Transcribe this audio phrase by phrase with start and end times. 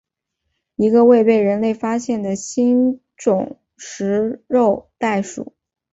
[0.77, 5.53] 一个未被人类发现的新种食肉袋鼠。